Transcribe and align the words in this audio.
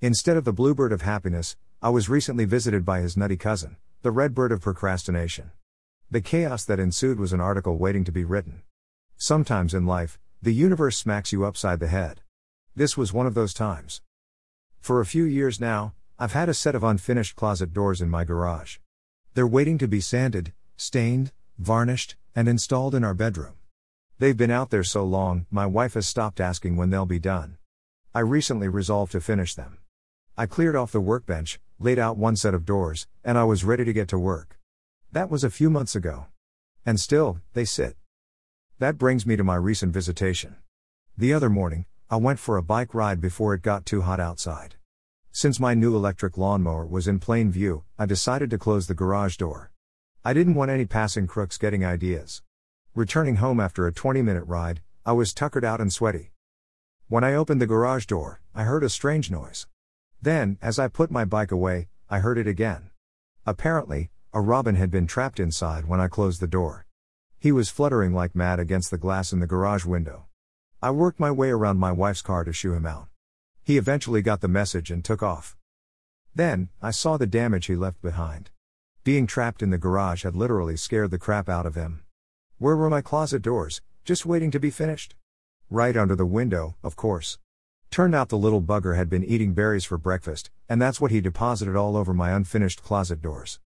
Instead 0.00 0.36
of 0.36 0.44
the 0.44 0.52
bluebird 0.52 0.92
of 0.92 1.02
happiness, 1.02 1.56
I 1.82 1.88
was 1.88 2.08
recently 2.08 2.44
visited 2.44 2.84
by 2.84 3.00
his 3.00 3.16
nutty 3.16 3.36
cousin, 3.36 3.78
the 4.02 4.12
redbird 4.12 4.52
of 4.52 4.60
procrastination. 4.60 5.50
The 6.08 6.20
chaos 6.20 6.64
that 6.66 6.78
ensued 6.78 7.18
was 7.18 7.32
an 7.32 7.40
article 7.40 7.76
waiting 7.76 8.04
to 8.04 8.12
be 8.12 8.24
written. 8.24 8.62
Sometimes 9.16 9.74
in 9.74 9.86
life, 9.86 10.16
the 10.40 10.54
universe 10.54 10.96
smacks 10.96 11.32
you 11.32 11.44
upside 11.44 11.80
the 11.80 11.88
head. 11.88 12.20
This 12.76 12.96
was 12.96 13.12
one 13.12 13.26
of 13.26 13.34
those 13.34 13.52
times. 13.52 14.00
For 14.78 15.00
a 15.00 15.06
few 15.06 15.24
years 15.24 15.60
now, 15.60 15.94
I've 16.16 16.32
had 16.32 16.48
a 16.48 16.54
set 16.54 16.76
of 16.76 16.84
unfinished 16.84 17.34
closet 17.34 17.72
doors 17.72 18.00
in 18.00 18.08
my 18.08 18.22
garage. 18.22 18.76
They're 19.34 19.48
waiting 19.48 19.78
to 19.78 19.88
be 19.88 20.00
sanded, 20.00 20.52
stained, 20.76 21.32
varnished, 21.58 22.14
and 22.36 22.46
installed 22.46 22.94
in 22.94 23.02
our 23.02 23.14
bedroom. 23.14 23.54
They've 24.20 24.36
been 24.36 24.52
out 24.52 24.70
there 24.70 24.84
so 24.84 25.02
long, 25.02 25.46
my 25.50 25.66
wife 25.66 25.94
has 25.94 26.06
stopped 26.06 26.38
asking 26.40 26.76
when 26.76 26.90
they'll 26.90 27.04
be 27.04 27.18
done. 27.18 27.58
I 28.14 28.20
recently 28.20 28.68
resolved 28.68 29.10
to 29.10 29.20
finish 29.20 29.56
them. 29.56 29.78
I 30.40 30.46
cleared 30.46 30.76
off 30.76 30.92
the 30.92 31.00
workbench, 31.00 31.58
laid 31.80 31.98
out 31.98 32.16
one 32.16 32.36
set 32.36 32.54
of 32.54 32.64
doors, 32.64 33.08
and 33.24 33.36
I 33.36 33.42
was 33.42 33.64
ready 33.64 33.84
to 33.84 33.92
get 33.92 34.06
to 34.10 34.18
work. 34.20 34.56
That 35.10 35.30
was 35.30 35.42
a 35.42 35.50
few 35.50 35.68
months 35.68 35.96
ago. 35.96 36.26
And 36.86 37.00
still, 37.00 37.40
they 37.54 37.64
sit. 37.64 37.96
That 38.78 38.98
brings 38.98 39.26
me 39.26 39.34
to 39.34 39.42
my 39.42 39.56
recent 39.56 39.92
visitation. 39.92 40.54
The 41.16 41.32
other 41.32 41.50
morning, 41.50 41.86
I 42.08 42.18
went 42.18 42.38
for 42.38 42.56
a 42.56 42.62
bike 42.62 42.94
ride 42.94 43.20
before 43.20 43.52
it 43.52 43.62
got 43.62 43.84
too 43.84 44.02
hot 44.02 44.20
outside. 44.20 44.76
Since 45.32 45.58
my 45.58 45.74
new 45.74 45.96
electric 45.96 46.38
lawnmower 46.38 46.86
was 46.86 47.08
in 47.08 47.18
plain 47.18 47.50
view, 47.50 47.82
I 47.98 48.06
decided 48.06 48.48
to 48.50 48.58
close 48.58 48.86
the 48.86 48.94
garage 48.94 49.38
door. 49.38 49.72
I 50.24 50.34
didn't 50.34 50.54
want 50.54 50.70
any 50.70 50.86
passing 50.86 51.26
crooks 51.26 51.58
getting 51.58 51.84
ideas. 51.84 52.42
Returning 52.94 53.36
home 53.36 53.58
after 53.58 53.88
a 53.88 53.92
20 53.92 54.22
minute 54.22 54.44
ride, 54.44 54.82
I 55.04 55.14
was 55.14 55.34
tuckered 55.34 55.64
out 55.64 55.80
and 55.80 55.92
sweaty. 55.92 56.30
When 57.08 57.24
I 57.24 57.34
opened 57.34 57.60
the 57.60 57.66
garage 57.66 58.06
door, 58.06 58.40
I 58.54 58.62
heard 58.62 58.84
a 58.84 58.88
strange 58.88 59.32
noise. 59.32 59.66
Then, 60.20 60.58
as 60.60 60.78
I 60.78 60.88
put 60.88 61.10
my 61.10 61.24
bike 61.24 61.52
away, 61.52 61.88
I 62.10 62.18
heard 62.18 62.38
it 62.38 62.46
again. 62.46 62.90
Apparently, 63.46 64.10
a 64.32 64.40
robin 64.40 64.74
had 64.74 64.90
been 64.90 65.06
trapped 65.06 65.38
inside 65.38 65.86
when 65.86 66.00
I 66.00 66.08
closed 66.08 66.40
the 66.40 66.46
door. 66.46 66.86
He 67.38 67.52
was 67.52 67.70
fluttering 67.70 68.12
like 68.12 68.34
mad 68.34 68.58
against 68.58 68.90
the 68.90 68.98
glass 68.98 69.32
in 69.32 69.38
the 69.38 69.46
garage 69.46 69.84
window. 69.84 70.26
I 70.82 70.90
worked 70.90 71.20
my 71.20 71.30
way 71.30 71.50
around 71.50 71.78
my 71.78 71.92
wife's 71.92 72.22
car 72.22 72.44
to 72.44 72.52
shoo 72.52 72.74
him 72.74 72.84
out. 72.84 73.08
He 73.62 73.76
eventually 73.76 74.22
got 74.22 74.40
the 74.40 74.48
message 74.48 74.90
and 74.90 75.04
took 75.04 75.22
off. 75.22 75.56
Then, 76.34 76.68
I 76.82 76.90
saw 76.90 77.16
the 77.16 77.26
damage 77.26 77.66
he 77.66 77.76
left 77.76 78.02
behind. 78.02 78.50
Being 79.04 79.26
trapped 79.26 79.62
in 79.62 79.70
the 79.70 79.78
garage 79.78 80.24
had 80.24 80.34
literally 80.34 80.76
scared 80.76 81.10
the 81.10 81.18
crap 81.18 81.48
out 81.48 81.66
of 81.66 81.74
him. 81.74 82.02
Where 82.58 82.76
were 82.76 82.90
my 82.90 83.00
closet 83.00 83.42
doors, 83.42 83.82
just 84.04 84.26
waiting 84.26 84.50
to 84.50 84.60
be 84.60 84.70
finished? 84.70 85.14
Right 85.70 85.96
under 85.96 86.16
the 86.16 86.26
window, 86.26 86.76
of 86.82 86.96
course. 86.96 87.38
Turned 87.90 88.14
out 88.14 88.28
the 88.28 88.38
little 88.38 88.62
bugger 88.62 88.96
had 88.96 89.08
been 89.08 89.24
eating 89.24 89.54
berries 89.54 89.84
for 89.84 89.98
breakfast, 89.98 90.50
and 90.68 90.80
that's 90.80 91.00
what 91.00 91.10
he 91.10 91.20
deposited 91.20 91.74
all 91.74 91.96
over 91.96 92.14
my 92.14 92.30
unfinished 92.30 92.82
closet 92.82 93.20
doors. 93.20 93.60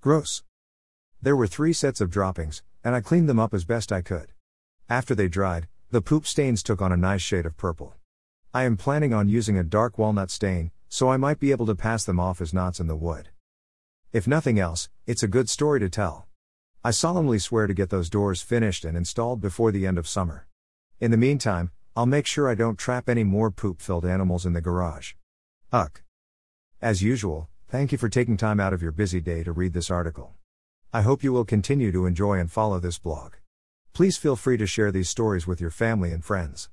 Gross. 0.00 0.42
There 1.22 1.36
were 1.36 1.46
three 1.46 1.72
sets 1.72 2.00
of 2.00 2.10
droppings, 2.10 2.62
and 2.84 2.94
I 2.94 3.00
cleaned 3.00 3.28
them 3.28 3.38
up 3.38 3.54
as 3.54 3.64
best 3.64 3.92
I 3.92 4.02
could. 4.02 4.32
After 4.88 5.14
they 5.14 5.28
dried, 5.28 5.68
the 5.90 6.02
poop 6.02 6.26
stains 6.26 6.62
took 6.62 6.82
on 6.82 6.92
a 6.92 6.96
nice 6.96 7.22
shade 7.22 7.46
of 7.46 7.56
purple. 7.56 7.94
I 8.52 8.64
am 8.64 8.76
planning 8.76 9.14
on 9.14 9.28
using 9.28 9.56
a 9.56 9.64
dark 9.64 9.98
walnut 9.98 10.30
stain, 10.30 10.70
so 10.88 11.10
I 11.10 11.16
might 11.16 11.38
be 11.38 11.50
able 11.50 11.66
to 11.66 11.74
pass 11.74 12.04
them 12.04 12.20
off 12.20 12.40
as 12.40 12.54
knots 12.54 12.80
in 12.80 12.86
the 12.88 12.96
wood. 12.96 13.28
If 14.12 14.26
nothing 14.26 14.58
else, 14.58 14.88
it's 15.06 15.22
a 15.22 15.28
good 15.28 15.48
story 15.48 15.80
to 15.80 15.88
tell. 15.88 16.26
I 16.84 16.90
solemnly 16.92 17.38
swear 17.38 17.66
to 17.66 17.74
get 17.74 17.90
those 17.90 18.08
doors 18.08 18.40
finished 18.40 18.84
and 18.84 18.96
installed 18.96 19.40
before 19.40 19.70
the 19.70 19.86
end 19.86 19.98
of 19.98 20.08
summer. 20.08 20.46
In 21.00 21.10
the 21.10 21.16
meantime, 21.16 21.70
I'll 21.98 22.06
make 22.06 22.26
sure 22.26 22.48
I 22.48 22.54
don't 22.54 22.78
trap 22.78 23.08
any 23.08 23.24
more 23.24 23.50
poop 23.50 23.80
filled 23.80 24.06
animals 24.06 24.46
in 24.46 24.52
the 24.52 24.60
garage. 24.60 25.14
Uck. 25.72 26.02
As 26.80 27.02
usual, 27.02 27.48
Thank 27.70 27.92
you 27.92 27.98
for 27.98 28.08
taking 28.08 28.38
time 28.38 28.60
out 28.60 28.72
of 28.72 28.80
your 28.80 28.92
busy 28.92 29.20
day 29.20 29.44
to 29.44 29.52
read 29.52 29.74
this 29.74 29.90
article. 29.90 30.32
I 30.90 31.02
hope 31.02 31.22
you 31.22 31.34
will 31.34 31.44
continue 31.44 31.92
to 31.92 32.06
enjoy 32.06 32.38
and 32.38 32.50
follow 32.50 32.80
this 32.80 32.98
blog. 32.98 33.34
Please 33.92 34.16
feel 34.16 34.36
free 34.36 34.56
to 34.56 34.66
share 34.66 34.90
these 34.90 35.10
stories 35.10 35.46
with 35.46 35.60
your 35.60 35.70
family 35.70 36.10
and 36.10 36.24
friends. 36.24 36.70